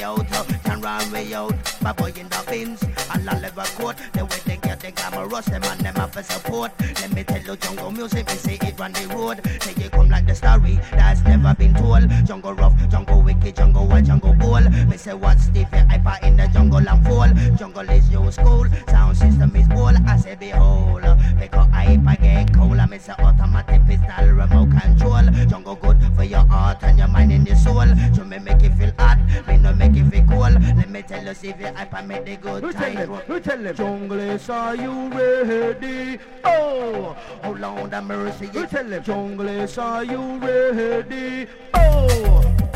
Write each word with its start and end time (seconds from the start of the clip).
way 0.00 0.04
out, 0.04 0.32
uh, 0.32 0.44
can 0.64 0.80
run 0.80 1.12
way 1.12 1.34
out. 1.34 1.54
My 1.82 1.92
boy 1.92 2.12
in 2.16 2.28
the 2.28 2.44
bins, 2.48 2.82
and 2.82 3.28
I 3.28 3.38
live 3.40 3.58
a 3.58 3.64
court 3.76 3.96
The 4.12 4.24
way 4.24 4.40
they 4.46 4.56
get 4.56 4.80
the 4.80 4.90
glamorous, 4.92 5.46
them 5.46 5.62
and 5.64 5.80
them 5.80 5.94
have 5.94 6.16
a 6.16 6.22
support. 6.22 6.72
Let 6.80 7.12
me 7.12 7.24
tell 7.24 7.42
you 7.42 7.56
jungle 7.56 7.90
music, 7.90 8.26
me 8.26 8.34
say 8.34 8.58
it 8.60 8.78
run 8.78 8.92
the 8.92 9.06
road. 9.08 9.40
Say 9.62 9.84
it 9.84 9.92
come 9.92 10.08
like 10.08 10.26
the 10.26 10.34
story 10.34 10.78
that's 10.92 11.22
never 11.24 11.54
been 11.54 11.74
told. 11.74 12.08
Jungle 12.26 12.54
rough, 12.54 12.74
jungle 12.88 13.22
wicked, 13.50 13.56
jungle 13.56 13.86
wild, 13.86 14.04
jungle 14.04 14.32
bull 14.34 14.60
Me 14.88 14.96
say 14.96 15.14
what's 15.14 15.48
the 15.48 15.62
hyper 15.64 16.26
in 16.26 16.36
the 16.36 16.46
jungle 16.48 16.78
and 16.78 17.04
fall 17.04 17.28
Jungle 17.56 17.88
is 17.90 18.10
new 18.10 18.30
school, 18.30 18.66
sound 18.88 19.16
system 19.16 19.54
is 19.56 19.68
old 19.72 19.96
I 20.06 20.16
say 20.16 20.34
behold, 20.34 21.02
because 21.38 21.68
hyper 21.70 22.22
get 22.22 22.54
cool 22.54 22.80
I 22.80 22.86
me 22.86 22.98
say 22.98 23.12
automatic 23.18 23.86
pistol 23.86 24.28
remote 24.28 24.70
control 24.70 25.46
Jungle 25.46 25.76
good 25.76 25.98
for 26.14 26.24
your 26.24 26.46
heart 26.46 26.82
and 26.82 26.98
your 26.98 27.08
mind 27.08 27.32
and 27.32 27.46
your 27.46 27.56
soul 27.56 27.86
To 28.14 28.24
me 28.24 28.38
make 28.38 28.62
you 28.62 28.70
feel 28.70 28.92
hot, 28.98 29.18
me 29.46 29.56
no 29.56 29.72
make 29.74 29.94
you 29.94 30.08
feel 30.10 30.24
cold 30.26 30.54
Let 30.76 30.90
me 30.90 31.02
tell 31.02 31.24
you, 31.24 31.34
see 31.34 31.48
if 31.48 31.60
you 31.60 31.66
hyper 31.66 32.02
make 32.02 32.24
the 32.24 32.36
good 32.36 32.62
Who 32.62 32.72
tell 32.72 32.94
them? 32.94 33.10
Who 33.10 33.40
tell 33.40 33.62
them? 33.62 33.76
Junglist, 33.76 34.50
are 34.50 34.76
you 34.76 35.08
ready? 35.10 36.18
Oh! 36.44 37.16
Oh 37.42 37.50
Lord 37.52 37.92
have 37.92 38.04
mercy, 38.04 38.46
Who 38.46 38.66
tell 38.66 38.84
them? 38.84 39.02
Junglist, 39.02 39.82
are 39.82 40.04
you 40.04 40.38
ready? 40.38 41.46
Oh! 41.74 42.69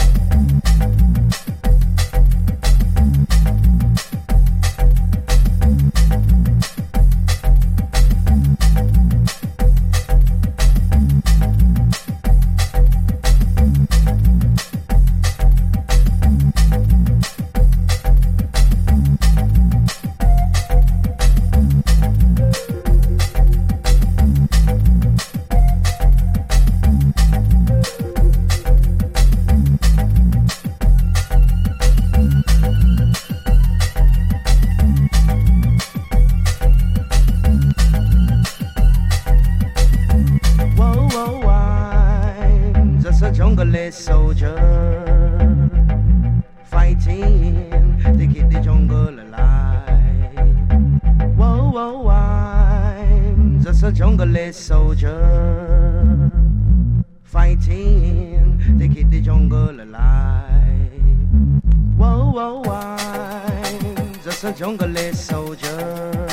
A 64.44 64.52
junglist 64.52 65.16
soldier 65.16 66.26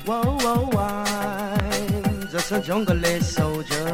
Whoa, 0.05 0.37
whoa, 0.39 0.79
I'm 0.79 2.29
just 2.29 2.51
a 2.53 2.61
junglist 2.61 3.23
soldier 3.23 3.87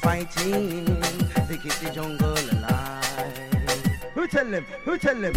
fighting 0.00 0.86
to 0.86 1.58
keep 1.62 1.74
the 1.82 1.90
jungle 1.92 2.38
alive. 2.52 3.36
Who 4.14 4.26
tell 4.28 4.46
them? 4.46 4.64
Who 4.84 4.96
tell 4.96 5.20
them? 5.20 5.34